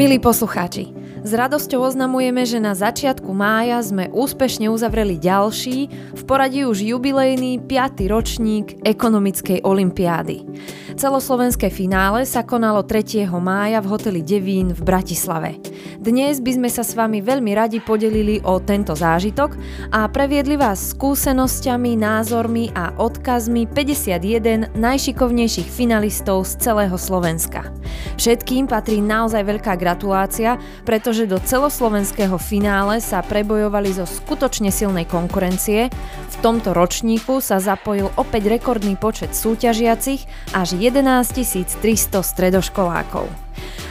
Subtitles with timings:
[0.00, 0.88] Milí poslucháči,
[1.20, 5.78] s radosťou oznamujeme, že na začiatku mája sme úspešne uzavreli ďalší,
[6.16, 8.08] v poradí už jubilejný 5.
[8.08, 10.48] ročník ekonomickej olimpiády.
[10.96, 13.28] Celoslovenské finále sa konalo 3.
[13.40, 15.56] mája v hoteli Devín v Bratislave.
[16.00, 19.56] Dnes by sme sa s vami veľmi radi podelili o tento zážitok
[19.92, 27.68] a previedli vás skúsenosťami, názormi a odkazmi 51 najšikovnejších finalistov z celého Slovenska.
[28.16, 35.10] Všetkým patrí naozaj veľká gratulácia, pretože pretože do celoslovenského finále sa prebojovali zo skutočne silnej
[35.10, 35.90] konkurencie.
[36.30, 40.22] V tomto ročníku sa zapojil opäť rekordný počet súťažiacich
[40.54, 41.34] až 11
[41.82, 43.49] 300 stredoškolákov.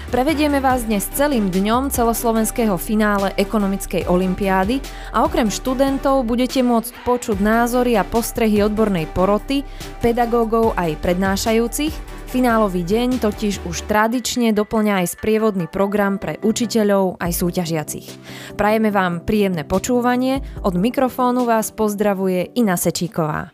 [0.10, 4.82] Prevedieme vás dnes celým dňom celoslovenského finále ekonomickej olimpiády
[5.14, 9.62] a okrem študentov budete môcť počuť názory a postrehy odbornej poroty,
[10.02, 17.32] pedagógov aj prednášajúcich Finálový deň totiž už tradične doplňa aj sprievodný program pre učiteľov aj
[17.34, 18.06] súťažiacich.
[18.54, 23.50] Prajeme vám príjemné počúvanie, od mikrofónu vás pozdravuje Ina Sečíková.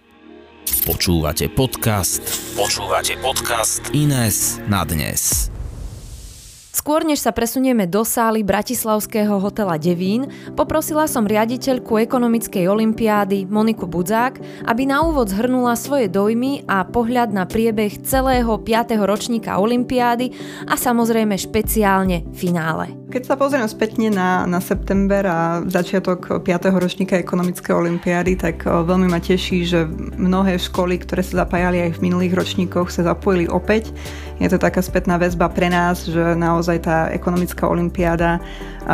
[0.84, 2.28] Počúvate podcast.
[2.60, 5.55] Počúvate podcast Ines na dnes.
[6.76, 10.28] Skôr než sa presunieme do sály Bratislavského hotela Devín,
[10.60, 17.32] poprosila som riaditeľku ekonomickej olimpiády Moniku Budzák, aby na úvod zhrnula svoje dojmy a pohľad
[17.32, 18.92] na priebeh celého 5.
[19.08, 20.36] ročníka olimpiády
[20.68, 23.05] a samozrejme špeciálne finále.
[23.16, 26.52] Keď sa pozriem spätne na, na september a začiatok 5.
[26.68, 29.88] ročníka ekonomickej olimpiády, tak veľmi ma teší, že
[30.20, 33.96] mnohé školy, ktoré sa zapájali aj v minulých ročníkoch, sa zapojili opäť.
[34.44, 38.44] Je to taká spätná väzba pre nás, že naozaj tá ekonomická olimpiáda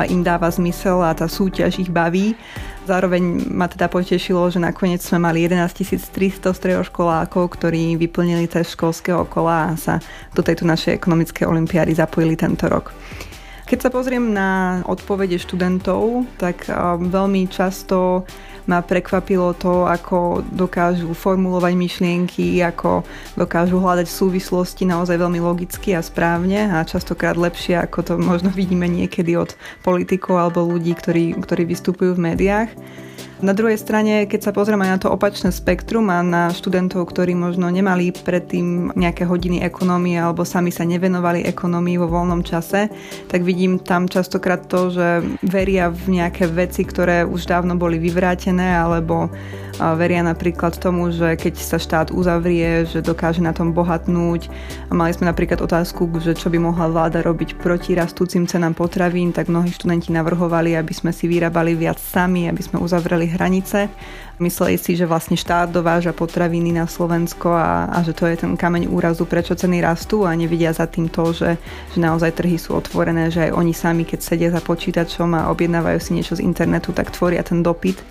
[0.06, 2.38] im dáva zmysel a tá súťaž ich baví.
[2.86, 5.66] Zároveň ma teda potešilo, že nakoniec sme mali 11
[6.14, 9.98] 300 stredoškolákov, ktorí vyplnili test školského kola a sa
[10.38, 12.94] do tejto našej ekonomickej olimpiády zapojili tento rok.
[13.72, 16.68] Keď sa pozriem na odpovede študentov, tak
[17.08, 18.28] veľmi často
[18.66, 23.06] ma prekvapilo to, ako dokážu formulovať myšlienky, ako
[23.38, 28.86] dokážu hľadať súvislosti naozaj veľmi logicky a správne a častokrát lepšie, ako to možno vidíme
[28.86, 32.70] niekedy od politikov alebo ľudí, ktorí, ktorí vystupujú v médiách.
[33.42, 37.74] Na druhej strane, keď sa pozrieme na to opačné spektrum a na študentov, ktorí možno
[37.74, 42.94] nemali predtým nejaké hodiny ekonómie alebo sami sa nevenovali ekonómii vo voľnom čase,
[43.26, 48.61] tak vidím tam častokrát to, že veria v nejaké veci, ktoré už dávno boli vyvrátené
[48.66, 49.34] alebo
[49.82, 54.46] veria napríklad tomu, že keď sa štát uzavrie, že dokáže na tom bohatnúť.
[54.90, 59.34] A mali sme napríklad otázku, že čo by mohla vláda robiť proti rastúcim cenám potravín,
[59.34, 63.90] tak mnohí študenti navrhovali, aby sme si vyrábali viac sami, aby sme uzavreli hranice.
[64.42, 68.58] Mysleli si, že vlastne štát dováža potraviny na Slovensko a, a že to je ten
[68.58, 71.62] kameň úrazu, prečo ceny rastú a nevidia za tým to, že,
[71.94, 76.00] že naozaj trhy sú otvorené, že aj oni sami, keď sedia za počítačom a objednávajú
[76.02, 78.02] si niečo z internetu, tak tvoria ten dopyt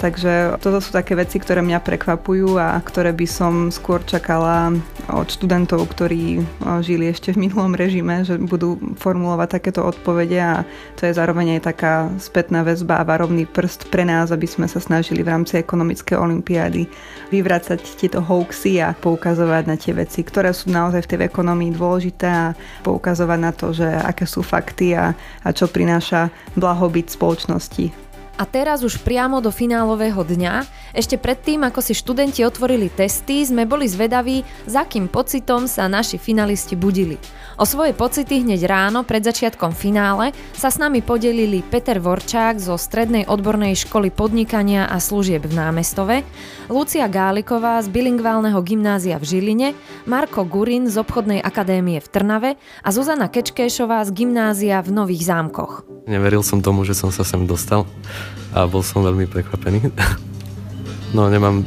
[0.00, 4.72] Takže toto sú také veci, ktoré mňa prekvapujú a ktoré by som skôr čakala
[5.12, 6.40] od študentov, ktorí
[6.80, 10.64] žili ešte v minulom režime, že budú formulovať takéto odpovede a
[10.96, 14.80] to je zároveň aj taká spätná väzba a varovný prst pre nás, aby sme sa
[14.80, 16.88] snažili v rámci ekonomickej olimpiády
[17.28, 22.24] vyvracať tieto hoaxy a poukazovať na tie veci, ktoré sú naozaj v tej ekonomii dôležité
[22.24, 22.56] a
[22.88, 25.12] poukazovať na to, že aké sú fakty a,
[25.44, 28.09] a čo prináša blahobyt spoločnosti.
[28.40, 30.64] A teraz už priamo do finálového dňa,
[30.96, 36.16] ešte predtým, ako si študenti otvorili testy, sme boli zvedaví, za akým pocitom sa naši
[36.16, 37.20] finalisti budili.
[37.60, 42.80] O svoje pocity hneď ráno pred začiatkom finále sa s nami podelili Peter Vorčák zo
[42.80, 46.24] Strednej odbornej školy podnikania a služieb v Námestove,
[46.72, 49.68] Lucia Gáliková z bilingválneho gymnázia v Žiline,
[50.08, 55.84] Marko Gurin z obchodnej akadémie v Trnave a Zuzana Kečkéšová z gymnázia v Nových zámkoch.
[56.08, 57.84] Neveril som tomu, že som sa sem dostal
[58.54, 59.90] a bol som veľmi prekvapený.
[61.10, 61.66] No nemám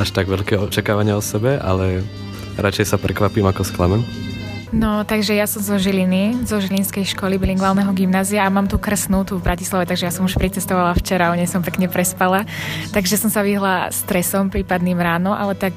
[0.00, 2.00] až tak veľké očakávania o sebe, ale
[2.56, 4.00] radšej sa prekvapím ako sklamem.
[4.68, 9.24] No, takže ja som zo Žiliny, zo Žilinskej školy bilingválneho gymnázia a mám tu krsnú
[9.24, 12.44] tu v Bratislave, takže ja som už pricestovala včera, o nej som pekne prespala,
[12.92, 15.72] takže som sa vyhla stresom prípadným ráno, ale tak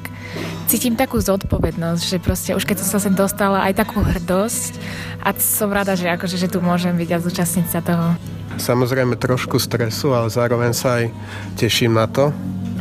[0.67, 4.75] cítim takú zodpovednosť, že proste už keď som sa sem dostala, aj takú hrdosť
[5.23, 8.19] a som rada, že akože, že tu môžem byť a zúčastniť sa toho.
[8.57, 11.13] Samozrejme trošku stresu, ale zároveň sa aj
[11.55, 12.35] teším na to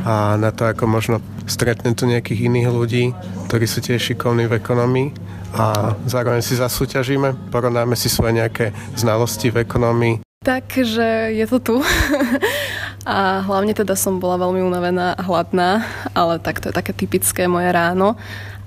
[0.07, 3.05] a na to, ako možno stretnem tu nejakých iných ľudí,
[3.51, 5.09] ktorí sú tiež šikovní v ekonomii
[5.55, 10.15] a zároveň si zasúťažíme, porovnáme si svoje nejaké znalosti v ekonomii.
[10.41, 11.77] Takže je to tu.
[13.05, 15.85] a hlavne teda som bola veľmi unavená a hladná,
[16.17, 18.17] ale tak to je také typické moje ráno.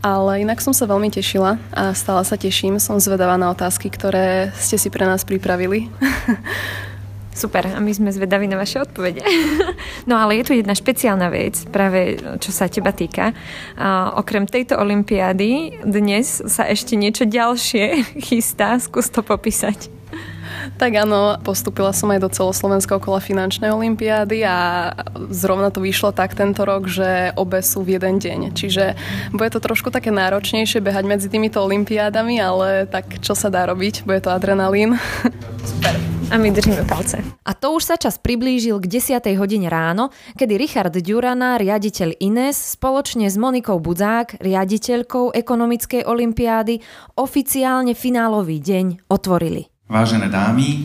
[0.03, 2.75] Ale inak som sa veľmi tešila a stále sa teším.
[2.75, 5.88] Som zvedavá na otázky, ktoré ste si pre nás pripravili.
[7.33, 9.25] Super, a my sme zvedaví na vaše odpovede.
[10.09, 13.33] no ale je tu jedna špeciálna vec, práve čo sa teba týka.
[13.74, 18.77] A, okrem tejto olympiády dnes sa ešte niečo ďalšie chystá.
[18.77, 19.89] Skús to popísať.
[20.77, 24.91] Tak áno, postupila som aj do celoslovenského kola finančnej olympiády a
[25.33, 28.39] zrovna to vyšlo tak tento rok, že obe sú v jeden deň.
[28.53, 28.94] Čiže
[29.33, 34.06] bude to trošku také náročnejšie behať medzi týmito olympiádami, ale tak čo sa dá robiť?
[34.06, 34.95] Bude to adrenalín.
[35.69, 36.12] Super.
[36.31, 37.20] A my držíme palce.
[37.46, 39.20] A to už sa čas priblížil k 10.
[39.36, 46.80] hodine ráno, kedy Richard Durana, riaditeľ INES, spoločne s Monikou Budzák, riaditeľkou ekonomickej olympiády,
[47.20, 49.68] oficiálne finálový deň otvorili.
[49.92, 50.81] Vážené dámy, e,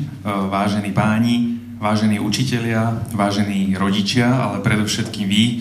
[0.51, 1.37] vážení páni,
[1.79, 5.57] vážení učitelia, vážení rodičia, ale predovšetkým vy, e,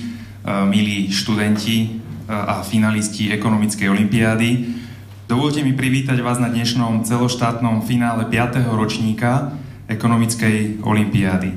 [0.65, 1.87] milí študenti e,
[2.33, 4.49] a finalisti ekonomickej olimpiády,
[5.29, 8.65] dovolte mi privítať vás na dnešnom celoštátnom finále 5.
[8.73, 9.53] ročníka
[9.87, 11.49] ekonomickej olimpiády.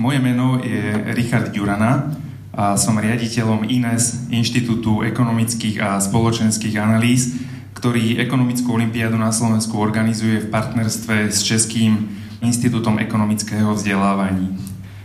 [0.00, 2.16] Moje meno je Richard Ďurana
[2.50, 7.36] a som riaditeľom INES, Inštitútu ekonomických a spoločenských analýz,
[7.76, 12.10] ktorý ekonomickú olimpiádu na Slovensku organizuje v partnerstve s Českým
[12.40, 14.56] institútom ekonomického vzdelávania.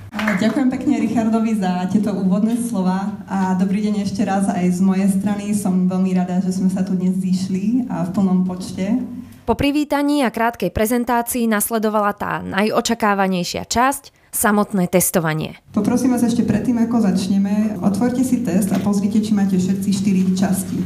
[0.09, 5.09] Ďakujem pekne Richardovi za tieto úvodné slova a dobrý deň ešte raz aj z mojej
[5.11, 5.51] strany.
[5.53, 9.03] Som veľmi rada, že sme sa tu dnes zišli a v plnom počte.
[9.49, 15.57] Po privítaní a krátkej prezentácii nasledovala tá najočakávanejšia časť, samotné testovanie.
[15.73, 20.37] Poprosím vás ešte predtým, ako začneme, otvorte si test a pozrite, či máte všetci 4
[20.37, 20.77] časti.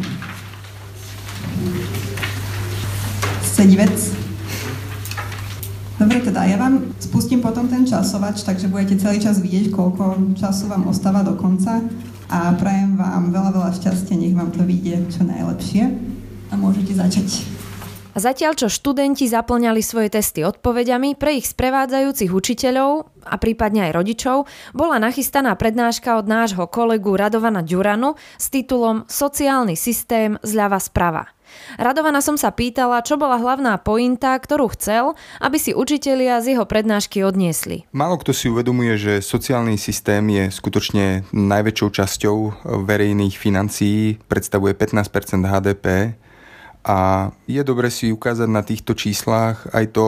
[3.44, 4.00] Sedivec.
[6.00, 10.72] Dobre, teda ja vám spustím potom ten časovač, takže budete celý čas vidieť, koľko času
[10.72, 11.84] vám ostáva do konca
[12.32, 15.84] a prajem vám veľa, veľa šťastia, nech vám to vyjde čo najlepšie
[16.48, 17.44] a môžete začať.
[18.14, 24.38] Zatiaľ, čo študenti zaplňali svoje testy odpovediami, pre ich sprevádzajúcich učiteľov a prípadne aj rodičov
[24.78, 31.26] bola nachystaná prednáška od nášho kolegu Radovana Ďuranu s titulom Sociálny systém zľava sprava.
[31.82, 36.66] Radovana som sa pýtala, čo bola hlavná pointa, ktorú chcel, aby si učitelia z jeho
[36.70, 37.90] prednášky odniesli.
[37.94, 42.38] Málo kto si uvedomuje, že sociálny systém je skutočne najväčšou časťou
[42.86, 45.86] verejných financií, predstavuje 15% HDP
[46.84, 50.08] a je dobre si ukázať na týchto číslach aj to,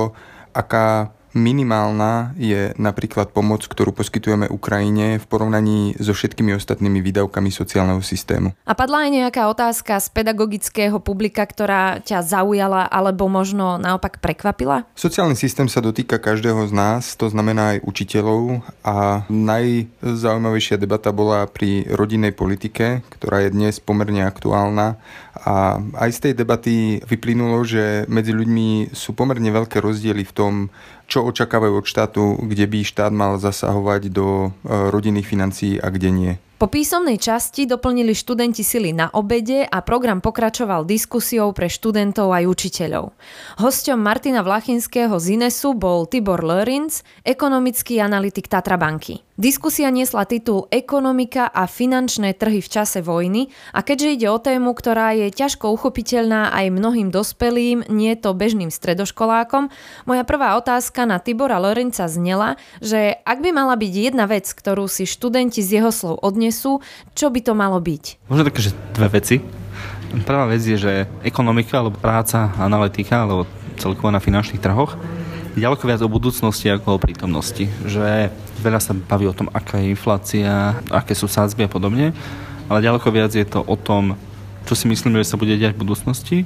[0.51, 7.99] aká Minimálna je napríklad pomoc, ktorú poskytujeme Ukrajine v porovnaní so všetkými ostatnými výdavkami sociálneho
[7.99, 8.55] systému.
[8.63, 14.87] A padla aj nejaká otázka z pedagogického publika, ktorá ťa zaujala alebo možno naopak prekvapila?
[14.95, 21.51] Sociálny systém sa dotýka každého z nás, to znamená aj učiteľov a najzaujímavejšia debata bola
[21.51, 25.03] pri rodinnej politike, ktorá je dnes pomerne aktuálna
[25.35, 30.53] a aj z tej debaty vyplynulo, že medzi ľuďmi sú pomerne veľké rozdiely v tom,
[31.11, 34.49] čo očakávajú od štátu, kde by štát mal zasahovať do e,
[34.89, 36.33] rodinných financií a kde nie.
[36.55, 42.47] Po písomnej časti doplnili študenti sily na obede a program pokračoval diskusiou pre študentov aj
[42.47, 43.11] učiteľov.
[43.59, 49.19] Hosťom Martina Vlachinského z Inesu bol Tibor Lörins, ekonomický analytik Tatra banky.
[49.35, 54.71] Diskusia niesla titul Ekonomika a finančné trhy v čase vojny a keďže ide o tému,
[54.71, 59.75] ktorá je ťažko uchopiteľná aj mnohým dospelým, nie to bežným stredoškolákom,
[60.07, 64.87] moja prvá otázka na Tibora Lorenca znela, že ak by mala byť jedna vec, ktorú
[64.87, 66.79] si študenti z jeho slov odnesú,
[67.11, 68.31] čo by to malo byť?
[68.31, 69.43] Možno také, že dve veci.
[70.23, 73.43] Prvá vec je, že ekonomika alebo práca analytika alebo
[73.75, 74.95] celkovo na finančných trhoch
[75.55, 77.67] ďaleko viac o budúcnosti ako o prítomnosti.
[77.87, 78.31] Že
[78.65, 82.05] veľa sa baví o tom, aká je inflácia, aké sú sádzby a podobne,
[82.65, 84.17] ale ďaleko viac je to o tom,
[84.65, 86.37] čo si myslíme, že sa bude diať v budúcnosti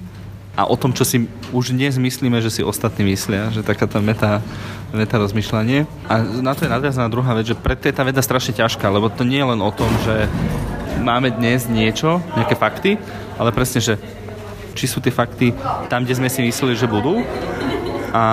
[0.60, 4.04] a o tom, čo si už dnes myslíme, že si ostatní myslia, že taká tá
[4.04, 4.44] meta,
[4.92, 5.88] meta rozmýšľanie.
[6.12, 9.08] A na to je nadviazaná druhá vec, že preto je tá veda strašne ťažká, lebo
[9.08, 10.28] to nie je len o tom, že
[11.00, 13.00] máme dnes niečo, nejaké fakty,
[13.40, 13.96] ale presne, že
[14.76, 15.56] či sú tie fakty
[15.88, 17.24] tam, kde sme si mysleli, že budú
[18.12, 18.24] a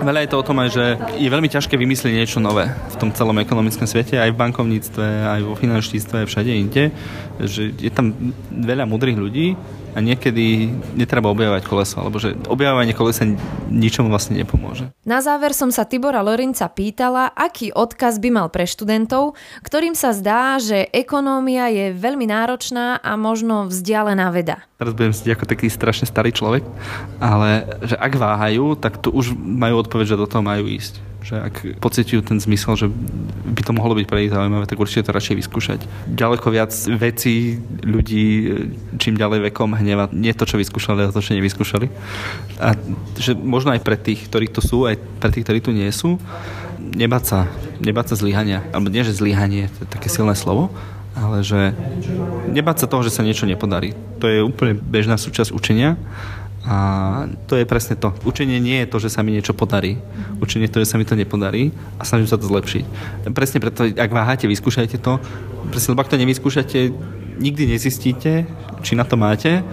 [0.00, 0.84] Veľa je to o tom aj, že
[1.20, 5.40] je veľmi ťažké vymyslieť niečo nové v tom celom ekonomickom svete, aj v bankovníctve, aj
[5.44, 6.88] vo finančníctve, aj všade inde.
[7.36, 8.16] Že je tam
[8.48, 9.52] veľa mudrých ľudí
[9.94, 13.26] a niekedy netreba objavovať koleso, alebo že objavovanie kolesa
[13.68, 14.90] ničomu vlastne nepomôže.
[15.02, 19.34] Na záver som sa Tibora Lorinca pýtala, aký odkaz by mal pre študentov,
[19.66, 24.62] ktorým sa zdá, že ekonómia je veľmi náročná a možno vzdialená veda.
[24.78, 26.64] Teraz budem si ako taký strašne starý človek,
[27.20, 31.36] ale že ak váhajú, tak tu už majú odpoveď, že do toho majú ísť že
[31.36, 32.86] ak pocitujú ten zmysel, že
[33.50, 35.80] by to mohlo byť pre nich zaujímavé, tak určite to radšej vyskúšať.
[36.08, 38.26] Ďaleko viac vecí ľudí
[38.96, 41.86] čím ďalej vekom hneva nie to, čo vyskúšali, ale to, čo nevyskúšali.
[42.60, 42.72] A
[43.20, 46.16] že možno aj pre tých, ktorí tu sú, aj pre tých, ktorí tu nie sú,
[46.80, 47.38] nebáť sa,
[47.78, 48.64] nebáť sa zlyhania.
[48.72, 50.72] Alebo nie, že zlyhanie, to je také silné slovo,
[51.12, 51.76] ale že
[52.48, 53.92] nebáť sa toho, že sa niečo nepodarí.
[54.22, 56.00] To je úplne bežná súčasť učenia
[56.60, 56.76] a
[57.48, 58.12] to je presne to.
[58.28, 59.96] Učenie nie je to, že sa mi niečo podarí.
[60.44, 62.84] Učenie je to, že sa mi to nepodarí a snažím sa to zlepšiť.
[63.32, 65.16] Presne preto, ak váhate, vyskúšajte to.
[65.72, 66.78] Presne, lebo ak to nevyskúšate,
[67.40, 68.44] nikdy nezistíte,
[68.84, 69.64] či na to máte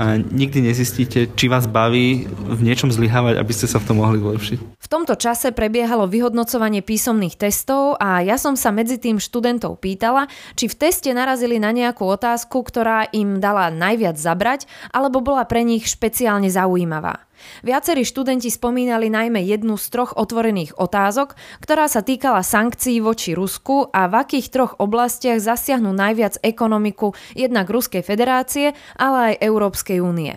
[0.00, 4.16] a nikdy nezistíte, či vás baví v niečom zlyhávať, aby ste sa v tom mohli
[4.16, 4.80] zlepšiť.
[4.80, 10.24] V tomto čase prebiehalo vyhodnocovanie písomných testov a ja som sa medzi tým študentov pýtala,
[10.56, 15.68] či v teste narazili na nejakú otázku, ktorá im dala najviac zabrať, alebo bola pre
[15.68, 17.29] nich špeciálne zaujímavá.
[17.62, 23.88] Viacerí študenti spomínali najmä jednu z troch otvorených otázok, ktorá sa týkala sankcií voči Rusku
[23.88, 30.36] a v akých troch oblastiach zasiahnu najviac ekonomiku jednak Ruskej federácie, ale aj Európskej únie.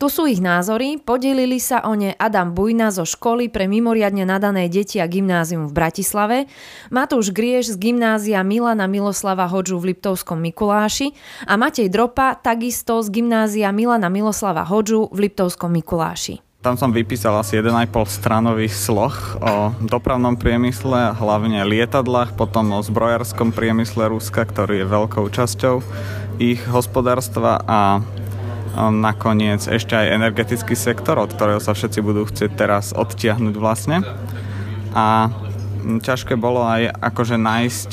[0.00, 4.72] Tu sú ich názory, podelili sa o ne Adam Bujna zo školy pre mimoriadne nadané
[4.72, 6.48] deti a gymnázium v Bratislave,
[6.88, 11.12] Matúš Grieš z gymnázia Milana Miloslava Hodžu v Liptovskom Mikuláši
[11.44, 16.40] a Matej Dropa takisto z gymnázia Milana Miloslava Hodžu v Liptovskom Mikuláši.
[16.64, 19.12] Tam som vypísal asi 1,5 stranový sloh
[19.44, 25.84] o dopravnom priemysle, hlavne lietadlách, potom o zbrojárskom priemysle Ruska, ktorý je veľkou časťou
[26.40, 28.00] ich hospodárstva a
[28.76, 34.02] nakoniec ešte aj energetický sektor, od ktorého sa všetci budú chcieť teraz odtiahnuť vlastne.
[34.94, 35.30] A
[35.82, 37.90] ťažké bolo aj akože nájsť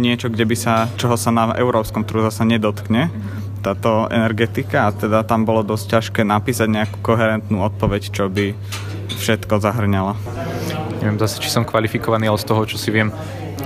[0.00, 3.10] niečo, kde by sa, čoho sa na európskom trhu zase nedotkne
[3.64, 8.52] táto energetika a teda tam bolo dosť ťažké napísať nejakú koherentnú odpoveď, čo by
[9.08, 10.12] všetko zahrňala.
[11.00, 13.08] Neviem zase, či som kvalifikovaný, ale z toho, čo si viem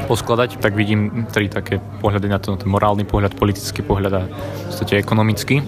[0.07, 4.65] poskladať, tak vidím tri také pohľady na to, ten morálny pohľad, politický pohľad a v
[4.71, 5.67] podstate ekonomický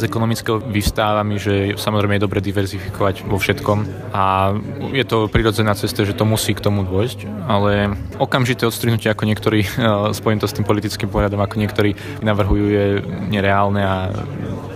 [0.00, 3.78] z ekonomického vyvstáva mi, že samozrejme je dobre diverzifikovať vo všetkom
[4.16, 4.56] a
[4.96, 9.68] je to prirodzená cesta, že to musí k tomu dôjsť, ale okamžité odstrihnutie, ako niektorí,
[10.18, 11.92] spojím to s tým politickým pohľadom, ako niektorí
[12.24, 12.86] navrhujú, je
[13.28, 13.96] nereálne a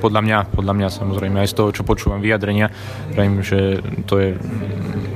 [0.04, 2.68] podľa mňa, podľa mňa samozrejme aj z toho, čo počúvam vyjadrenia,
[3.16, 4.36] viem, že to je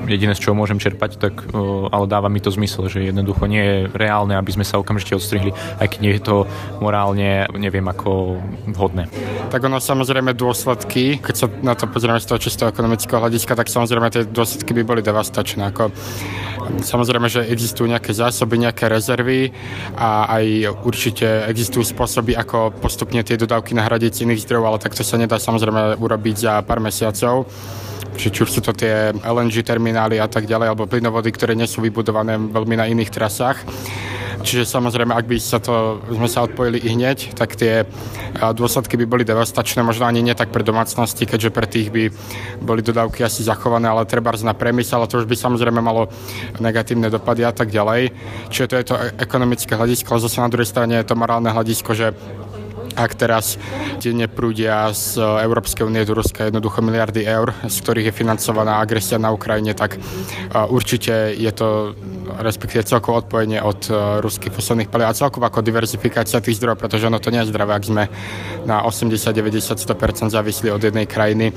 [0.09, 1.45] jediné, z čoho môžem čerpať, tak,
[1.93, 5.53] ale dáva mi to zmysel, že jednoducho nie je reálne, aby sme sa okamžite odstrihli,
[5.79, 6.37] aj keď nie je to
[6.81, 8.41] morálne, neviem, ako
[8.73, 9.07] vhodné.
[9.53, 13.69] Tak ono samozrejme dôsledky, keď sa na to pozrieme z toho čisto ekonomického hľadiska, tak
[13.69, 15.69] samozrejme tie dôsledky by boli devastačné.
[15.73, 15.93] Ako,
[16.83, 19.53] samozrejme, že existujú nejaké zásoby, nejaké rezervy
[19.97, 20.45] a aj
[20.85, 25.37] určite existujú spôsoby, ako postupne tie dodávky nahradiť z iných zdrojov, ale takto sa nedá
[25.41, 27.49] samozrejme urobiť za pár mesiacov
[28.19, 31.71] či, či už sú to tie LNG terminály a tak ďalej, alebo plynovody, ktoré nie
[31.71, 33.63] sú vybudované veľmi na iných trasách.
[34.39, 37.83] Čiže samozrejme, ak by sa to, sme sa odpojili i hneď, tak tie
[38.39, 42.07] dôsledky by boli devastačné, možno ani nie tak pre domácnosti, keďže pre tých by
[42.63, 46.07] boli dodávky asi zachované, ale treba na priemysel, ale to už by samozrejme malo
[46.63, 48.15] negatívne dopady a tak ďalej.
[48.55, 51.91] Čiže to je to ekonomické hľadisko, ale zase na druhej strane je to morálne hľadisko,
[51.99, 52.15] že
[52.95, 53.61] ak teraz
[54.01, 59.19] denne prúdia z Európskej únie do Ruska jednoducho miliardy eur, z ktorých je financovaná agresia
[59.19, 59.99] na Ukrajine, tak
[60.71, 61.93] určite je to
[62.29, 63.89] respektíve celkovo odpojenie od
[64.23, 67.75] ruských fosilných palív a celkovo ako diverzifikácia tých zdrojov, pretože ono to nie je zdravé,
[67.75, 68.05] ak sme
[68.69, 71.51] na 80, 90, 100% závislí od jednej krajiny,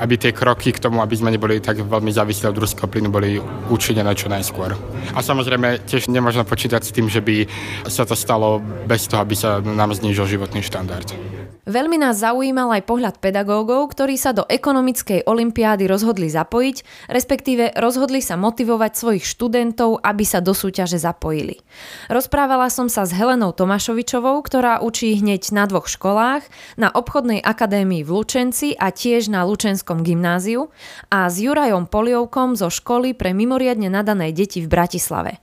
[0.00, 3.42] aby tie kroky k tomu, aby sme neboli tak veľmi závislí od ruského plynu, boli
[3.68, 4.72] učinené čo najskôr.
[5.12, 7.44] A samozrejme tiež nemôžno počítať s tým, že by
[7.90, 11.12] sa to stalo bez toho, aby sa nám znížil životný štát štandard.
[11.68, 18.18] Veľmi nás zaujímal aj pohľad pedagógov, ktorí sa do ekonomickej olympiády rozhodli zapojiť, respektíve rozhodli
[18.18, 21.60] sa motivovať svojich študentov, aby sa do súťaže zapojili.
[22.10, 26.42] Rozprávala som sa s Helenou Tomášovičovou, ktorá učí hneď na dvoch školách,
[26.80, 30.72] na obchodnej akadémii v Lučenci a tiež na Lučenskom gymnáziu
[31.12, 35.38] a s Jurajom Poliovkom zo školy pre mimoriadne nadané deti v Bratislave.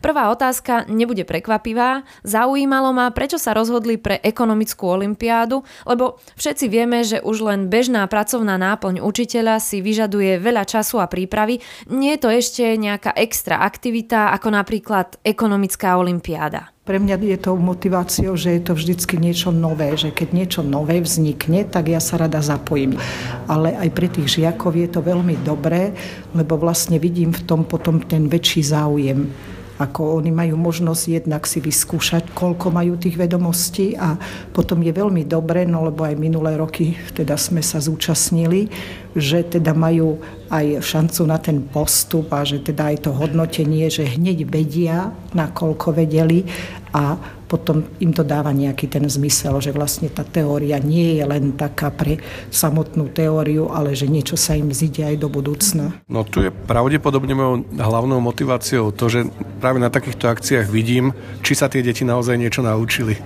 [0.00, 2.04] Prvá otázka nebude prekvapivá.
[2.22, 8.04] Zaujímalo ma, prečo sa rozhodli pre ekonomickú olympiádu, lebo všetci vieme, že už len bežná
[8.06, 11.60] pracovná náplň učiteľa si vyžaduje veľa času a prípravy.
[11.88, 16.74] Nie je to ešte nejaká extra aktivita, ako napríklad ekonomická olympiáda.
[16.84, 21.00] Pre mňa je to motiváciou, že je to vždycky niečo nové, že keď niečo nové
[21.00, 23.00] vznikne, tak ja sa rada zapojím.
[23.48, 25.96] Ale aj pre tých žiakov je to veľmi dobré,
[26.36, 29.32] lebo vlastne vidím v tom potom ten väčší záujem
[29.74, 34.14] ako oni majú možnosť jednak si vyskúšať, koľko majú tých vedomostí a
[34.54, 38.70] potom je veľmi dobre, no lebo aj minulé roky teda sme sa zúčastnili,
[39.14, 40.18] že teda majú
[40.50, 45.94] aj šancu na ten postup a že teda aj to hodnotenie, že hneď vedia, nakoľko
[45.94, 46.46] vedeli
[46.94, 51.54] a potom im to dáva nejaký ten zmysel, že vlastne tá teória nie je len
[51.54, 52.18] taká pre
[52.50, 55.94] samotnú teóriu, ale že niečo sa im zíde aj do budúcna.
[56.10, 59.30] No tu je pravdepodobne mojou hlavnou motiváciou to, že
[59.62, 61.14] práve na takýchto akciách vidím,
[61.46, 63.22] či sa tie deti naozaj niečo naučili.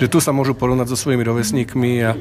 [0.00, 2.16] Že tu sa môžu porovnať so svojimi rovesníkmi a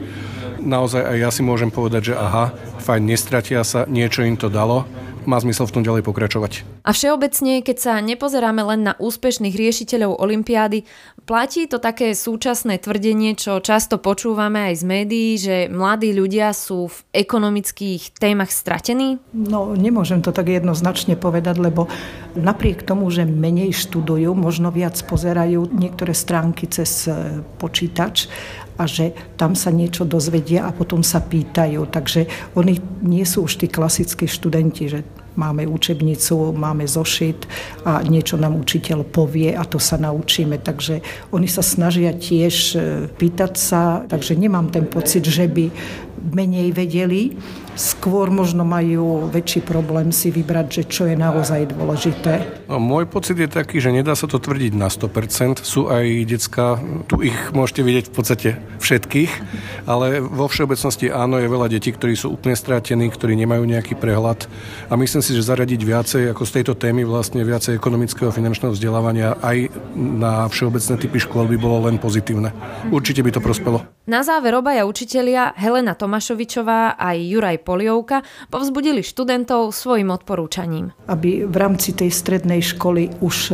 [0.66, 4.84] naozaj aj ja si môžem povedať, že aha, fajn, nestratia sa, niečo im to dalo,
[5.26, 6.66] má zmysel v tom ďalej pokračovať.
[6.86, 10.86] A všeobecne, keď sa nepozeráme len na úspešných riešiteľov Olympiády,
[11.26, 16.94] platí to také súčasné tvrdenie, čo často počúvame aj z médií, že mladí ľudia sú
[16.94, 19.18] v ekonomických témach stratení?
[19.34, 21.90] No, nemôžem to tak jednoznačne povedať, lebo
[22.38, 28.30] napriek tomu, že menej študujú, možno viac pozerajú niektoré stránky cez e, počítač
[28.76, 31.88] a že tam sa niečo dozvedia a potom sa pýtajú.
[31.88, 35.00] Takže oni nie sú už tí klasickí študenti, že
[35.36, 37.46] máme učebnicu, máme zošit
[37.84, 40.58] a niečo nám učiteľ povie a to sa naučíme.
[40.64, 41.04] Takže
[41.36, 42.78] oni sa snažia tiež e,
[43.12, 45.70] pýtať sa, takže nemám ten pocit, že by
[46.32, 47.36] menej vedeli,
[47.76, 52.66] skôr možno majú väčší problém si vybrať, že čo je naozaj dôležité.
[52.72, 55.62] No, môj pocit je taký, že nedá sa to tvrdiť na 100%.
[55.62, 59.32] Sú aj decka, tu ich môžete vidieť v podstate všetkých,
[59.86, 64.48] ale vo všeobecnosti áno, je veľa detí, ktorí sú úplne strátení, ktorí nemajú nejaký prehľad
[64.90, 68.74] a myslím si, že zaradiť viacej ako z tejto témy vlastne viacej ekonomického a finančného
[68.74, 72.56] vzdelávania aj na všeobecné typy škôl by bolo len pozitívne.
[72.90, 73.84] Určite by to prospelo.
[74.06, 78.22] Na záver obaja učitelia Helena Tomašovičová a Juraj Poliovka
[78.54, 80.94] povzbudili študentov svojim odporúčaním.
[81.10, 83.54] Aby v rámci tej strednej školy už e,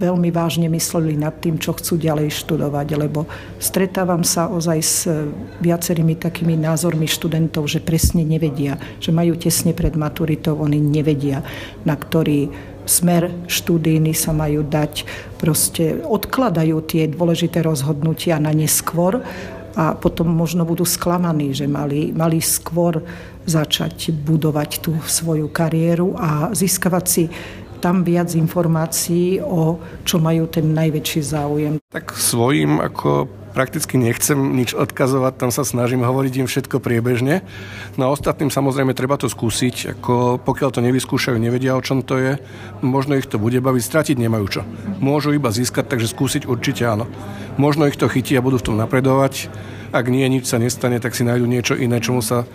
[0.00, 3.28] veľmi vážne mysleli nad tým, čo chcú ďalej študovať, lebo
[3.60, 5.28] stretávam sa ozaj s e,
[5.60, 11.44] viacerými takými názormi študentov, že presne nevedia, že majú tesne pred maturitou, oni nevedia,
[11.84, 12.48] na ktorý
[12.86, 15.06] smer štúdijný sa majú dať,
[15.38, 19.22] proste odkladajú tie dôležité rozhodnutia na neskôr
[19.72, 23.00] a potom možno budú sklamaní, že mali, mali skôr
[23.46, 27.24] začať budovať tú svoju kariéru a získavať si
[27.82, 31.82] tam viac informácií, o čo majú ten najväčší záujem.
[31.90, 37.44] Tak svojím ako prakticky nechcem nič odkazovať, tam sa snažím hovoriť im všetko priebežne.
[38.00, 42.16] No a ostatným samozrejme treba to skúsiť, ako pokiaľ to nevyskúšajú, nevedia o čom to
[42.16, 42.32] je,
[42.80, 44.62] možno ich to bude baviť, stratiť nemajú čo.
[45.04, 47.04] Môžu iba získať, takže skúsiť určite áno.
[47.60, 49.52] Možno ich to chytí a budú v tom napredovať,
[49.92, 52.48] ak nie, nič sa nestane, tak si nájdu niečo iné, čomu sa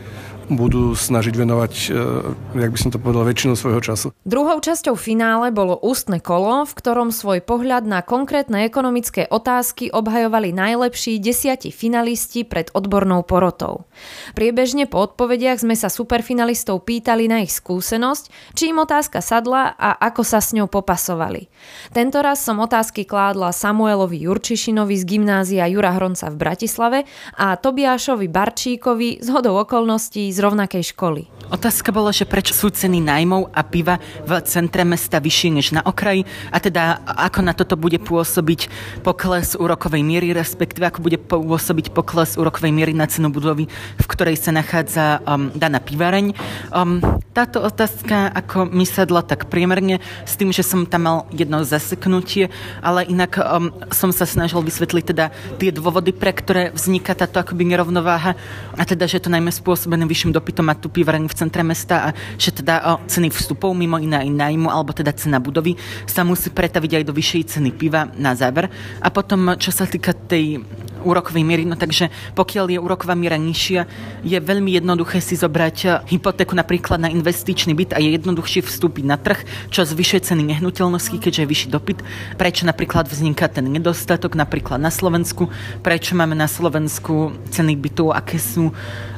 [0.48, 4.08] budú snažiť venovať, e, jak by som to povedal, väčšinu svojho času.
[4.24, 10.56] Druhou časťou finále bolo ústne kolo, v ktorom svoj pohľad na konkrétne ekonomické otázky obhajovali
[10.56, 13.86] najlepší desiati finalisti pred odbornou porotou.
[14.34, 20.00] Priebežne po odpovediach sme sa superfinalistov pýtali na ich skúsenosť, či im otázka sadla a
[20.00, 21.52] ako sa s ňou popasovali.
[21.92, 27.00] Tento raz som otázky kládla Samuelovi Jurčišinovi z gymnázia Jura Hronca v Bratislave
[27.36, 31.28] a Tobiášovi Barčíkovi z hodou okolností rovnakej školy.
[31.48, 35.80] Otázka bola, že prečo sú ceny najmov a piva v centre mesta vyššie než na
[35.80, 38.68] okraji a teda ako na toto bude pôsobiť
[39.00, 44.36] pokles úrokovej miery, respektíve ako bude pôsobiť pokles úrokovej miery na cenu budovy, v ktorej
[44.36, 46.36] sa nachádza um, daná pivareň.
[46.76, 47.00] Um,
[47.32, 52.52] táto otázka ako mi sadla tak priemerne s tým, že som tam mal jedno zaseknutie,
[52.84, 57.64] ale inak um, som sa snažil vysvetliť teda tie dôvody, pre ktoré vzniká táto akoby
[57.64, 58.36] nerovnováha
[58.76, 62.12] a teda, že to najmä spôsobené vyšším väčším dopytom mať tú pivareň v centre mesta
[62.12, 66.28] a že teda o, ceny vstupov mimo iné aj nájmu alebo teda cena budovy sa
[66.28, 68.68] musí pretaviť aj do vyššej ceny piva na záver.
[69.00, 70.60] A potom, čo sa týka tej
[71.04, 73.86] úrokovej miery, no takže pokiaľ je úroková miera nižšia,
[74.26, 79.06] je veľmi jednoduché si zobrať eh, hypotéku napríklad na investičný byt a je jednoduchšie vstúpiť
[79.06, 82.00] na trh, čo zvyšuje ceny nehnuteľnosti, keďže je vyšší dopyt.
[82.36, 85.50] Prečo napríklad vzniká ten nedostatok napríklad na Slovensku,
[85.86, 88.74] prečo máme na Slovensku ceny bytov, aké sú,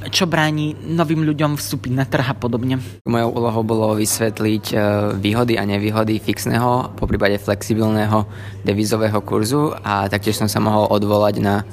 [0.10, 2.80] čo bráni novým ľuďom vstúpiť na trh a podobne.
[3.08, 4.80] Mojou úlohou bolo vysvetliť eh,
[5.18, 8.26] výhody a nevýhody fixného, po prípade flexibilného
[8.63, 11.63] devizového kurzu a taktiež som sa mohol odvolať na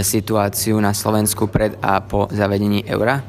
[0.00, 3.20] situáciu na Slovensku pred a po zavedení eura.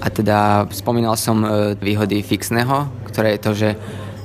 [0.00, 3.68] A teda spomínal som e, výhody fixného, ktoré je to, že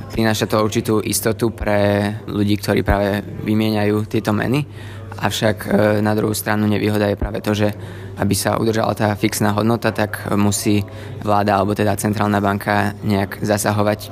[0.09, 4.63] prináša to určitú istotu pre ľudí, ktorí práve vymieňajú tieto meny.
[5.19, 5.67] Avšak e,
[5.99, 7.69] na druhú stranu nevýhoda je práve to, že
[8.15, 10.87] aby sa udržala tá fixná hodnota, tak musí
[11.19, 14.07] vláda alebo teda centrálna banka nejak zasahovať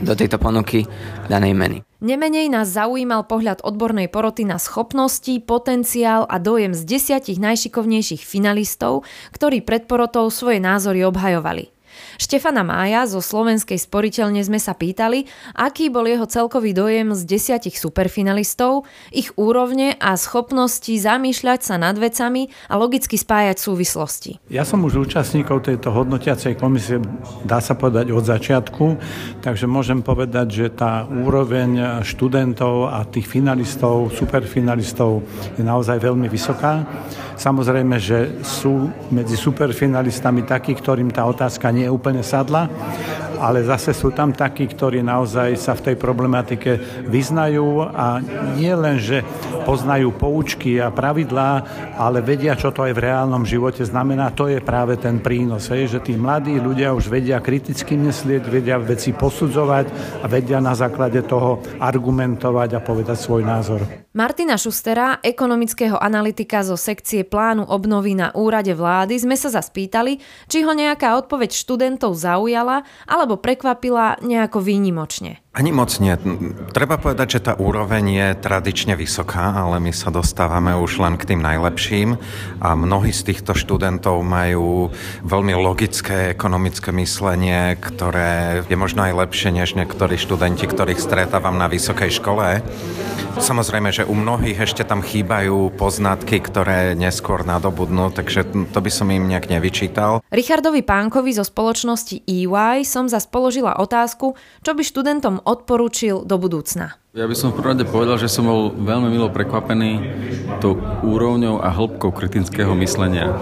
[0.00, 0.88] do tejto ponuky
[1.28, 1.78] danej meny.
[2.00, 9.04] Nemenej nás zaujímal pohľad odbornej poroty na schopnosti, potenciál a dojem z desiatich najšikovnejších finalistov,
[9.32, 11.75] ktorí pred porotou svoje názory obhajovali.
[12.16, 17.76] Štefana Mája zo Slovenskej sporiteľne sme sa pýtali, aký bol jeho celkový dojem z desiatich
[17.76, 24.30] superfinalistov, ich úrovne a schopnosti zamýšľať sa nad vecami a logicky spájať súvislosti.
[24.48, 27.04] Ja som už účastníkov tejto hodnotiacej komisie,
[27.44, 28.84] dá sa povedať, od začiatku,
[29.44, 35.20] takže môžem povedať, že tá úroveň študentov a tých finalistov, superfinalistov
[35.60, 36.88] je naozaj veľmi vysoká.
[37.36, 42.68] Samozrejme, že sú medzi superfinalistami takí, ktorým tá otázka nie je úplne sadla,
[43.38, 48.18] ale zase sú tam takí, ktorí naozaj sa v tej problematike vyznajú a
[48.56, 49.22] nie len, že
[49.62, 51.50] poznajú poučky a pravidlá,
[52.00, 54.32] ale vedia, čo to aj v reálnom živote znamená.
[54.34, 58.80] To je práve ten prínos, hej, že tí mladí ľudia už vedia kriticky myslieť, vedia
[58.80, 59.86] veci posudzovať
[60.22, 63.80] a vedia na základe toho argumentovať a povedať svoj názor.
[64.16, 70.16] Martina Šustera, ekonomického analytika zo sekcie plánu obnovy na úrade vlády, sme sa zaspýtali,
[70.48, 72.80] či ho nejaká odpoveď študentov zaujala
[73.26, 75.42] alebo prekvapila nejako výnimočne.
[75.56, 76.12] Ani moc nie.
[76.76, 81.32] Treba povedať, že tá úroveň je tradične vysoká, ale my sa dostávame už len k
[81.32, 82.20] tým najlepším
[82.60, 84.92] a mnohí z týchto študentov majú
[85.24, 91.72] veľmi logické ekonomické myslenie, ktoré je možno aj lepšie než niektorí študenti, ktorých stretávam na
[91.72, 92.60] vysokej škole.
[93.36, 99.12] Samozrejme, že u mnohých ešte tam chýbajú poznatky, ktoré neskôr nadobudnú, takže to by som
[99.12, 100.24] im nejak nevyčítal.
[100.32, 106.98] Richardovi Pánkovi zo spoločnosti EY som zas položila otázku, čo by študentom odporúčil do budúcna?
[107.16, 110.04] Ja by som v prvom povedal, že som bol veľmi milo prekvapený
[110.60, 113.32] tou úrovňou a hĺbkou kritického myslenia.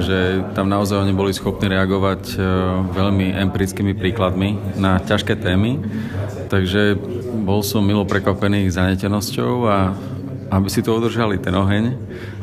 [0.00, 2.36] Že tam naozaj oni boli schopní reagovať e,
[2.96, 5.76] veľmi empirickými príkladmi na ťažké témy.
[6.48, 6.96] Takže
[7.44, 9.92] bol som milo prekvapený ich zanetenosťou a
[10.52, 11.96] aby si to udržali, ten oheň,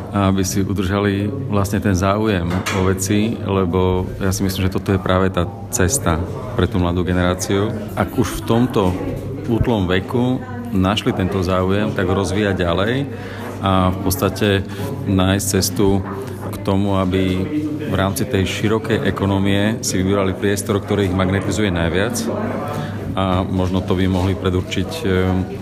[0.09, 5.01] aby si udržali vlastne ten záujem o veci, lebo ja si myslím, že toto je
[5.01, 6.17] práve tá cesta
[6.57, 7.69] pre tú mladú generáciu.
[7.93, 8.89] Ak už v tomto
[9.49, 10.41] útlom veku
[10.73, 12.93] našli tento záujem, tak rozvíjať ďalej
[13.59, 14.63] a v podstate
[15.09, 16.01] nájsť cestu
[16.49, 17.23] k tomu, aby
[17.89, 22.15] v rámci tej širokej ekonomie si vybrali priestor, ktorý ich magnetizuje najviac
[23.15, 25.03] a možno to by mohli predurčiť e,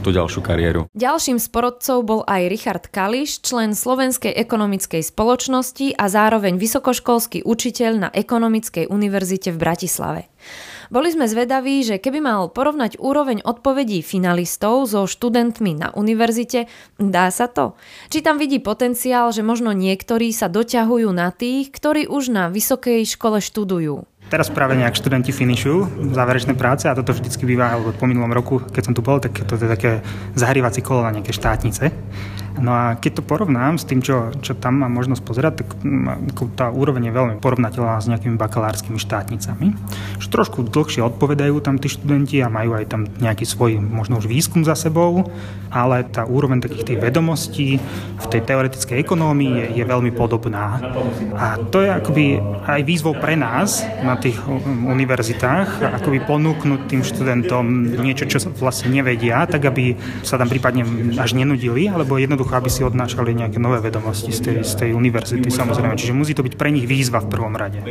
[0.01, 0.81] tú ďalšiu kariéru.
[0.95, 8.09] Ďalším sporodcov bol aj Richard Kališ, člen Slovenskej ekonomickej spoločnosti a zároveň vysokoškolský učiteľ na
[8.11, 10.21] Ekonomickej univerzite v Bratislave.
[10.87, 17.27] Boli sme zvedaví, že keby mal porovnať úroveň odpovedí finalistov so študentmi na univerzite, dá
[17.27, 17.75] sa to?
[18.07, 23.03] Či tam vidí potenciál, že možno niektorí sa doťahujú na tých, ktorí už na vysokej
[23.03, 24.07] škole študujú?
[24.27, 28.59] Teraz práve nejak študenti finišujú záverečné práce a toto vždycky býva, alebo po minulom roku,
[28.59, 30.03] keď som tu bol, tak to je také
[30.35, 31.95] zahrievací kolo na nejaké štátnice.
[32.57, 36.57] No a keď to porovnám s tým, čo, čo tam mám možnosť pozerať, tak mm,
[36.57, 39.77] tá úroveň je veľmi porovnateľná s nejakými bakalárskymi štátnicami.
[40.17, 44.25] Že trošku dlhšie odpovedajú tam tí študenti a majú aj tam nejaký svoj možno už
[44.25, 45.29] výskum za sebou,
[45.69, 47.77] ale tá úroveň takých tých vedomostí
[48.17, 50.81] v tej teoretickej ekonómii je, je veľmi podobná.
[51.37, 54.39] A to je akoby aj výzvou pre nás na tých
[54.87, 57.65] univerzitách, akoby ponúknuť tým študentom
[58.01, 59.93] niečo, čo vlastne nevedia, tak aby
[60.25, 60.87] sa tam prípadne
[61.19, 64.89] až nenudili, alebo jednoducho jednoducho, aby si odnášali nejaké nové vedomosti z tej, z tej
[64.95, 65.99] univerzity samozrejme.
[65.99, 67.83] Čiže musí to byť pre nich výzva v prvom rade.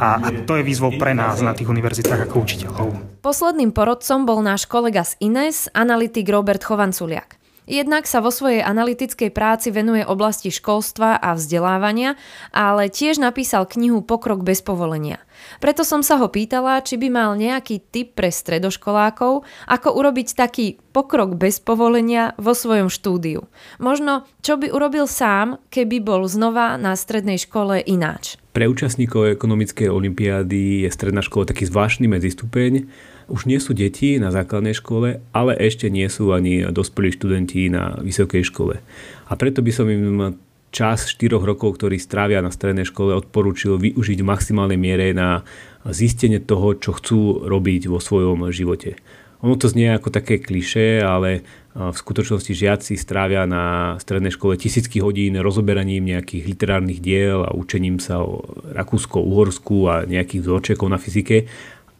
[0.00, 2.86] A, a to je výzvou pre nás na tých univerzitách ako učiteľov.
[3.20, 7.39] Posledným porodcom bol náš kolega z Ines, analytik Robert Chovanculiak.
[7.70, 12.18] Jednak sa vo svojej analytickej práci venuje oblasti školstva a vzdelávania,
[12.50, 15.22] ale tiež napísal knihu Pokrok bez povolenia.
[15.62, 20.82] Preto som sa ho pýtala, či by mal nejaký tip pre stredoškolákov, ako urobiť taký
[20.90, 23.46] pokrok bez povolenia vo svojom štúdiu.
[23.78, 28.34] Možno, čo by urobil sám, keby bol znova na strednej škole ináč.
[28.50, 32.90] Pre účastníkov ekonomickej olimpiády je stredná škola taký zvláštny medzistupeň,
[33.30, 37.94] už nie sú deti na základnej škole, ale ešte nie sú ani dospelí študenti na
[38.02, 38.82] vysokej škole.
[39.30, 40.34] A preto by som im
[40.74, 45.46] čas 4 rokov, ktorý strávia na strednej škole, odporúčil využiť v maximálnej miere na
[45.86, 48.98] zistenie toho, čo chcú robiť vo svojom živote.
[49.40, 51.40] Ono to znie ako také kliše, ale
[51.72, 58.02] v skutočnosti žiaci strávia na strednej škole tisícky hodín rozoberaním nejakých literárnych diel a učením
[58.02, 58.44] sa o
[58.76, 61.48] Rakúsko-Uhorsku a nejakých vzorčekov na fyzike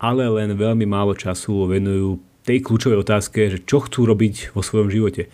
[0.00, 4.88] ale len veľmi málo času venujú tej kľúčovej otázke, že čo chcú robiť vo svojom
[4.88, 5.28] živote.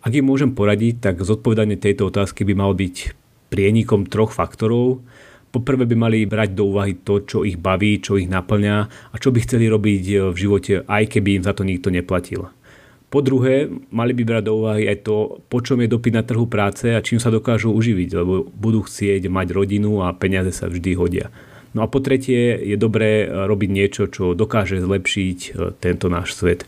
[0.00, 3.12] Ak im môžem poradiť, tak zodpovedanie tejto otázky by mal byť
[3.52, 5.04] prienikom troch faktorov.
[5.52, 8.76] Poprvé by mali brať do úvahy to, čo ich baví, čo ich naplňa
[9.12, 12.48] a čo by chceli robiť v živote, aj keby im za to nikto neplatil.
[13.08, 16.44] Po druhé, mali by brať do úvahy aj to, po čom je dopyt na trhu
[16.44, 20.92] práce a čím sa dokážu uživiť, lebo budú chcieť mať rodinu a peniaze sa vždy
[20.92, 21.32] hodia.
[21.76, 25.38] No a po tretie je dobré robiť niečo, čo dokáže zlepšiť
[25.84, 26.64] tento náš svet.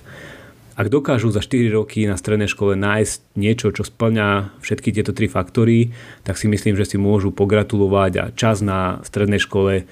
[0.80, 5.28] Ak dokážu za 4 roky na strednej škole nájsť niečo, čo splňa všetky tieto tri
[5.28, 5.92] faktory,
[6.24, 9.84] tak si myslím, že si môžu pogratulovať a čas na strednej škole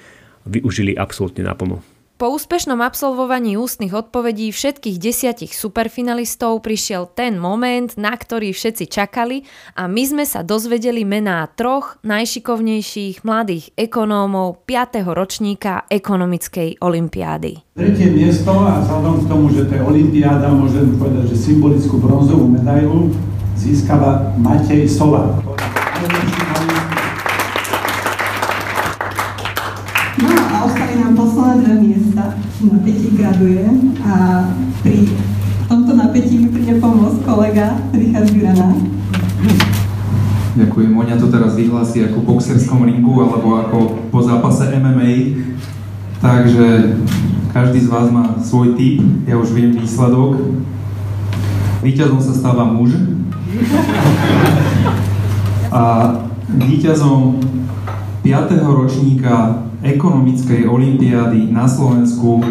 [0.49, 1.85] využili absolútne naplno.
[2.19, 9.47] Po úspešnom absolvovaní ústnych odpovedí všetkých desiatich superfinalistov prišiel ten moment, na ktorý všetci čakali
[9.79, 15.07] a my sme sa dozvedeli mená troch najšikovnejších mladých ekonómov 5.
[15.15, 17.79] ročníka ekonomickej olimpiády.
[17.79, 22.51] Tretie miesto a vzhľadom k tomu, že to je olimpiáda, môžem povedať, že symbolickú bronzovú
[22.51, 23.15] medailu
[23.55, 25.39] získava Matej Sova.
[31.19, 33.63] posledné dve miesta napätí graduje
[34.03, 34.43] a
[34.83, 35.07] pri
[35.71, 38.75] tomto napätí mi príde pomôcť kolega Richard Jurana.
[40.59, 40.91] Ďakujem.
[40.91, 43.77] Oňa to teraz vyhlási ako v boxerskom ringu alebo ako
[44.11, 45.39] po zápase MMA.
[46.19, 46.99] Takže
[47.55, 50.59] každý z vás má svoj typ, ja už viem výsledok.
[51.79, 52.91] Výťazom sa stáva muž.
[55.71, 55.81] A
[56.59, 57.39] víťazom
[58.19, 58.51] 5.
[58.67, 62.43] ročníka ekonomickej olimpiády na Slovensku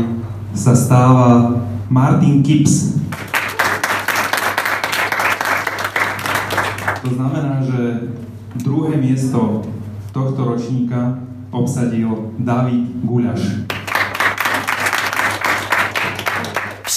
[0.56, 1.60] sa stáva
[1.92, 2.96] Martin Kips.
[7.04, 8.12] To znamená, že
[8.64, 9.64] druhé miesto
[10.12, 11.20] tohto ročníka
[11.52, 13.67] obsadil David Guľaš.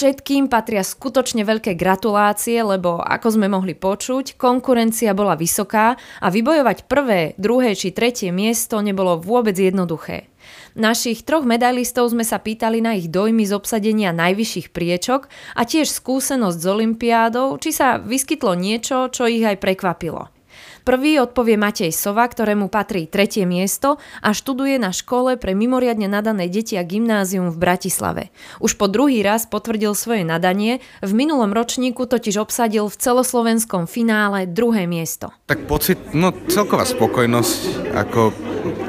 [0.02, 6.90] Všetkým patria skutočne veľké gratulácie, lebo ako sme mohli počuť, konkurencia bola vysoká a vybojovať
[6.90, 10.26] prvé, druhé či tretie miesto nebolo vôbec jednoduché.
[10.74, 15.86] Našich troch medailistov sme sa pýtali na ich dojmy z obsadenia najvyšších priečok a tiež
[15.86, 20.34] skúsenosť s olympiádou, či sa vyskytlo niečo, čo ich aj prekvapilo.
[20.82, 26.50] Prvý odpovie Matej Sova, ktorému patrí tretie miesto a študuje na škole pre mimoriadne nadané
[26.50, 28.24] deti a gymnázium v Bratislave.
[28.58, 34.50] Už po druhý raz potvrdil svoje nadanie, v minulom ročníku totiž obsadil v celoslovenskom finále
[34.50, 35.30] druhé miesto.
[35.46, 38.34] Tak pocit, no celková spokojnosť, ako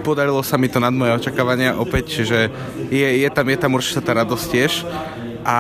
[0.01, 2.49] podarilo sa mi to nad moje očakávania opäť, že
[2.89, 4.73] je, je tam, je tam určite tá radosť tiež
[5.45, 5.59] a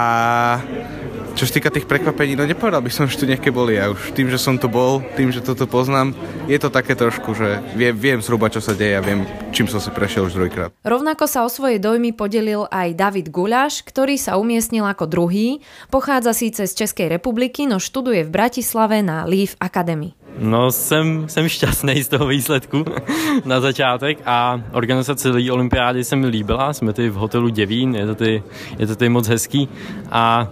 [1.33, 3.81] čo sa týka tých prekvapení, no nepovedal by som, že tu nejaké boli.
[3.81, 6.13] A už tým, že som tu bol, tým, že toto poznám,
[6.47, 9.81] je to také trošku, že viem, viem zhruba, čo sa deje a viem, čím som
[9.81, 10.71] si prešiel už druhýkrát.
[10.85, 15.65] Rovnako sa o svoje dojmy podelil aj David Guľaš, ktorý sa umiestnil ako druhý.
[15.89, 20.13] Pochádza síce z Českej republiky, no študuje v Bratislave na Leaf Academy.
[20.39, 22.85] No, jsem, jsem šťastný z toho výsledku
[23.45, 26.73] na začátek a organizace celé olympiády se mi líbila.
[26.73, 28.43] Jsme tady v hotelu Děvín, je to tady,
[28.79, 29.69] je to tady moc hezký
[30.11, 30.49] a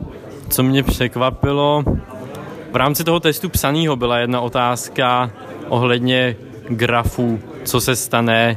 [0.51, 1.85] co mě překvapilo,
[2.73, 5.31] v rámci toho testu psaného byla jedna otázka
[5.69, 6.37] ohledně
[6.69, 8.57] grafu, co se stane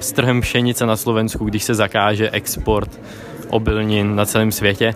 [0.00, 3.00] s trhem pšenice na Slovensku, když se zakáže export
[3.50, 4.94] obilnin na celém světě.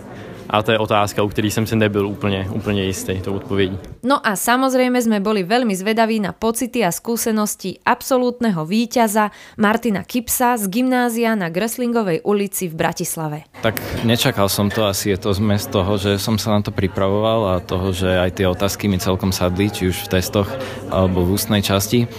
[0.49, 3.77] A to je otázka, u ktorej som si nebyl úplne, úplne istý, to odpovedí.
[4.01, 9.29] No a samozrejme sme boli veľmi zvedaví na pocity a skúsenosti absolútneho víťaza
[9.61, 13.45] Martina Kipsa z gymnázia na Greslingovej ulici v Bratislave.
[13.61, 17.53] Tak nečakal som to, asi je to zmes toho, že som sa na to pripravoval
[17.53, 20.49] a toho, že aj tie otázky mi celkom sadli, či už v testoch
[20.89, 22.09] alebo v ústnej časti.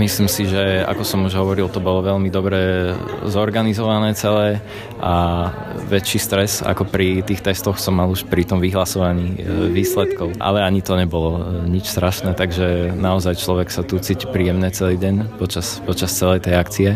[0.00, 2.92] Myslím si, že ako som už hovoril, to bolo veľmi dobre
[3.28, 4.64] zorganizované celé
[4.96, 5.48] a
[5.84, 10.32] väčší stres ako pri tých testoch som mal už pri tom vyhlasovaní e, výsledkov.
[10.40, 14.96] Ale ani to nebolo e, nič strašné, takže naozaj človek sa tu cíti príjemne celý
[14.96, 16.90] deň počas, počas celej tej akcie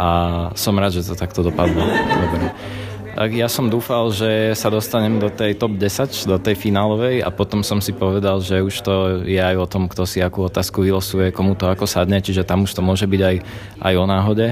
[0.00, 0.08] a
[0.56, 1.84] som rád, že to takto dopadlo.
[1.84, 2.56] Dobre.
[3.14, 7.30] Tak ja som dúfal, že sa dostanem do tej top 10, do tej finálovej a
[7.30, 10.82] potom som si povedal, že už to je aj o tom, kto si akú otázku
[10.82, 13.36] vylosuje, komu to ako sadne, čiže tam už to môže byť aj,
[13.86, 14.48] aj o náhode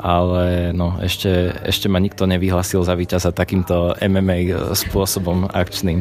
[0.00, 6.00] ale no, ešte, ešte ma nikto nevyhlasil za víťaza takýmto MMA spôsobom akčným.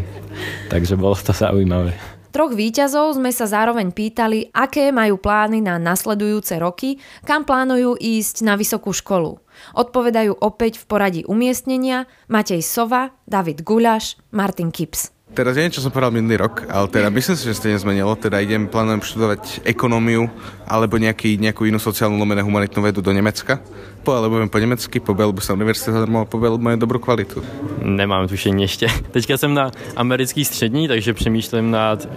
[0.71, 2.18] Takže bolo to zaujímavé.
[2.29, 8.45] Troch výťazov sme sa zároveň pýtali, aké majú plány na nasledujúce roky, kam plánujú ísť
[8.45, 9.41] na vysokú školu.
[9.73, 15.09] Odpovedajú opäť v poradí umiestnenia Matej Sova, David Guľaš, Martin Kips.
[15.29, 18.17] Teraz neviem, čo som povedal minulý rok, ale teda myslím si, že sa nezmenilo.
[18.17, 20.25] Teda idem, plánujem študovať ekonómiu
[20.65, 23.61] alebo nejaký, nejakú inú sociálnu lomenú humanitnú vedu do Nemecka.
[24.03, 27.43] Po, alebo po nemecky, po by som univerzite zadarmo a po majú dobrú kvalitu.
[27.83, 28.87] Nemám tušení ještě.
[29.11, 32.07] Teďka jsem na americký střední, takže přemýšlím nad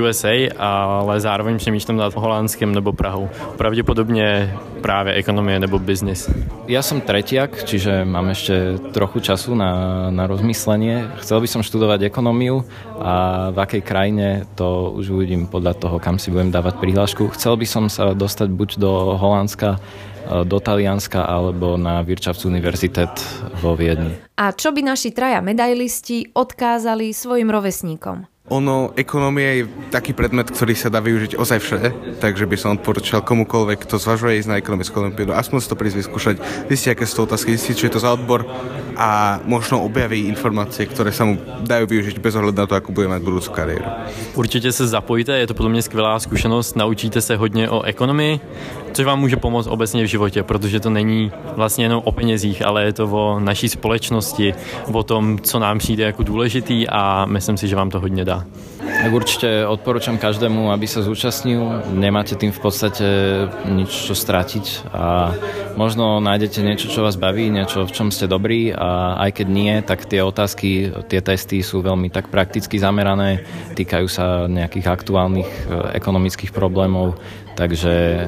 [0.00, 3.28] USA, ale zároveň přemýšlím nad Holandskem nebo Prahou.
[3.56, 6.30] Pravděpodobně právě ekonomie nebo biznis.
[6.66, 11.22] Ja som tretiak, čiže mám ešte trochu času na, na rozmyslenie.
[11.22, 12.66] Chcel by som študovať ekonómiu
[12.98, 17.30] a v akej krajine to už uvidím podľa toho, kam si budem dávať prihlášku.
[17.34, 19.78] Chcel by som sa dostať buď do Holandska
[20.44, 23.12] do Talianska alebo na Wirtschaftsuniversität
[23.62, 24.18] vo Viedni.
[24.36, 28.28] A čo by naši traja medailisti odkázali svojim rovesníkom?
[28.46, 31.88] Ono, ekonomia je taký predmet, ktorý sa dá využiť ozaj všade,
[32.22, 36.06] takže by som odporúčal komukoľvek, kto zvažuje ísť na ekonomickú olimpiádu, aspoň si to prísť
[36.06, 36.36] vyskúšať,
[36.70, 38.46] zistiť, aké sú to otázky, zistiť, čo je to za odbor
[38.94, 43.10] a možno objaví informácie, ktoré sa mu dajú využiť bez ohľadu na to, ako bude
[43.10, 43.86] mať budúcu kariéru.
[44.38, 48.40] Určitě se zapojte, je to podle mě skvělá zkušenost, naučíte se hodně o ekonomii,
[48.96, 52.84] což vám může pomoct obecně v životě, protože to není vlastně jenom o penězích, ale
[52.84, 54.54] je to o naší společnosti,
[54.92, 58.44] o tom, co nám přijde jako důležitý a myslím si, že vám to hodně dá.
[58.86, 61.84] Tak určite odporúčam každému, aby sa zúčastnil.
[61.92, 63.06] Nemáte tým v podstate
[63.68, 65.36] nič, čo stratiť a
[65.76, 69.74] možno nájdete niečo, čo vás baví, niečo, v čom ste dobrí a aj keď nie,
[69.84, 73.44] tak tie otázky, tie testy sú veľmi tak prakticky zamerané,
[73.76, 75.62] týkajú sa nejakých aktuálnych e,
[76.00, 77.20] ekonomických problémov,
[77.52, 78.26] takže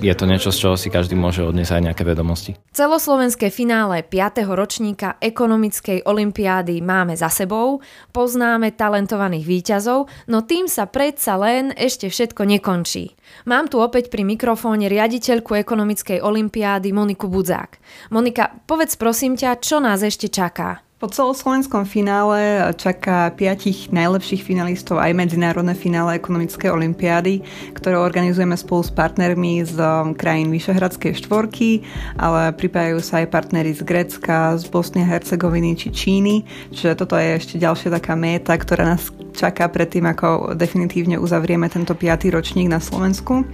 [0.00, 2.56] je to niečo, z čoho si každý môže odniesť aj nejaké vedomosti.
[2.72, 4.48] Celoslovenské finále 5.
[4.48, 12.08] ročníka ekonomickej olympiády máme za sebou, poznáme talentovaných výťazov, no tým sa predsa len ešte
[12.08, 13.14] všetko nekončí.
[13.46, 17.78] Mám tu opäť pri mikrofóne riaditeľku ekonomickej olympiády Moniku Budzák.
[18.10, 20.82] Monika, povedz prosím ťa, čo nás ešte čaká?
[21.00, 27.40] Po celoslovenskom finále čaká piatich najlepších finalistov aj medzinárodné finále ekonomické olympiády,
[27.72, 31.88] ktoré organizujeme spolu s partnermi z um, krajín Vyšehradskej štvorky,
[32.20, 37.32] ale pripájajú sa aj partnery z Grécka, z Bosny Hercegoviny či Číny, čiže toto je
[37.32, 42.76] ešte ďalšia taká méta, ktorá nás čaká predtým, ako definitívne uzavrieme tento piatý ročník na
[42.76, 43.48] Slovensku.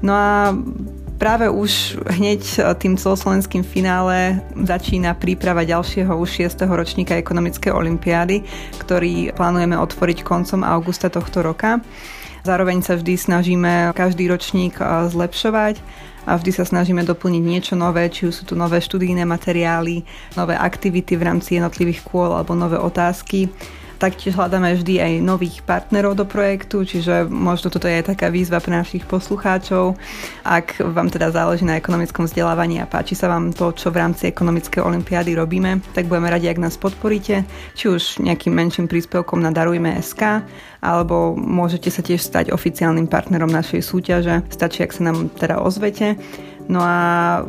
[0.00, 0.56] No a
[1.18, 6.62] Práve už hneď e, tým celoslovenským finále začína príprava ďalšieho už 6.
[6.70, 8.46] ročníka ekonomickej olympiády,
[8.78, 11.82] ktorý plánujeme otvoriť koncom augusta tohto roka.
[12.46, 15.82] Zároveň sa vždy snažíme každý ročník e, zlepšovať
[16.22, 20.06] a vždy sa snažíme doplniť niečo nové, či už sú tu nové študijné materiály,
[20.38, 23.50] nové aktivity v rámci jednotlivých kôl alebo nové otázky.
[23.98, 28.70] Taktiež hľadáme vždy aj nových partnerov do projektu, čiže možno toto je taká výzva pre
[28.70, 29.98] našich poslucháčov.
[30.46, 34.30] Ak vám teda záleží na ekonomickom vzdelávaní a páči sa vám to, čo v rámci
[34.30, 37.42] ekonomickej olympiády robíme, tak budeme radi, ak nás podporíte,
[37.74, 40.46] či už nejakým menším príspevkom na Darujme.sk,
[40.78, 44.46] alebo môžete sa tiež stať oficiálnym partnerom našej súťaže.
[44.46, 46.14] Stačí, ak sa nám teda ozvete.
[46.70, 47.42] No a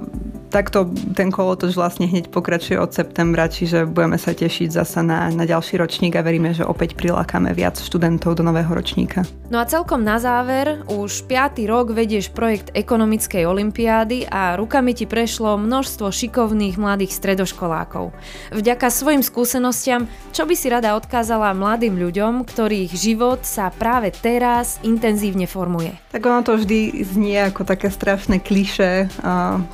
[0.50, 5.46] takto ten kolotoč vlastne hneď pokračuje od septembra, čiže budeme sa tešiť zasa na, na
[5.46, 9.24] ďalší ročník a veríme, že opäť prilákame viac študentov do nového ročníka.
[9.54, 11.62] No a celkom na záver, už 5.
[11.70, 18.14] rok vedieš projekt ekonomickej olympiády a rukami ti prešlo množstvo šikovných mladých stredoškolákov.
[18.54, 24.82] Vďaka svojim skúsenostiam, čo by si rada odkázala mladým ľuďom, ktorých život sa práve teraz
[24.82, 25.94] intenzívne formuje?
[26.10, 29.10] Tak ono to vždy znie ako také strašné kliše,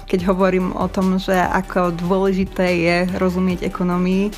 [0.07, 4.33] keď hovorím o tom, že ako dôležité je rozumieť ekonomii,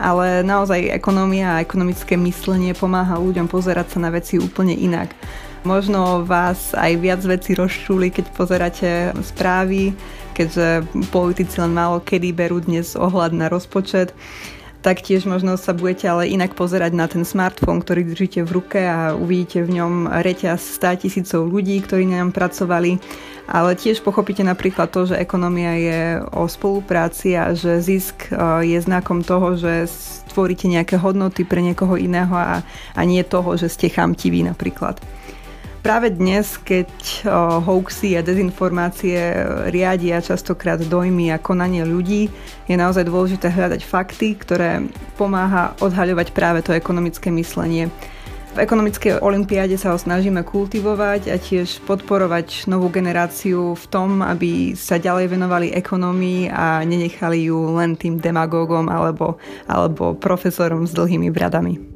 [0.00, 5.12] ale naozaj ekonomia a ekonomické myslenie pomáha ľuďom pozerať sa na veci úplne inak.
[5.66, 9.90] Možno vás aj viac veci rozčuli, keď pozeráte správy,
[10.30, 14.14] keďže politici len málo kedy berú dnes ohľad na rozpočet.
[14.86, 19.18] Taktiež možno sa budete ale inak pozerať na ten smartfón, ktorý držíte v ruke a
[19.18, 23.02] uvidíte v ňom reťaz 100 tisícov ľudí, ktorí na ňom pracovali
[23.46, 26.00] ale tiež pochopíte napríklad to, že ekonomia je
[26.34, 31.94] o spolupráci a že zisk e, je znakom toho, že stvoríte nejaké hodnoty pre niekoho
[31.94, 32.66] iného a,
[32.98, 34.98] a nie toho, že ste chamtiví napríklad.
[35.86, 37.30] Práve dnes, keď e,
[37.62, 39.14] hoaxy a dezinformácie
[39.70, 42.26] riadia častokrát dojmy a konanie ľudí,
[42.66, 44.82] je naozaj dôležité hľadať fakty, ktoré
[45.14, 47.86] pomáha odhaľovať práve to ekonomické myslenie.
[48.58, 54.74] V ekonomickej olympiáde sa ho snažíme kultivovať a tiež podporovať novú generáciu v tom, aby
[54.74, 59.38] sa ďalej venovali ekonomii a nenechali ju len tým demagógom alebo,
[59.70, 61.95] alebo profesorom s dlhými bradami.